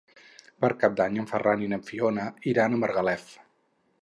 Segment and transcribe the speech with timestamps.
[0.63, 3.31] Per Cap d'Any en Ferran i na Fiona iran a Margalef.